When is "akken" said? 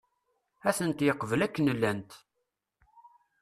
1.45-1.67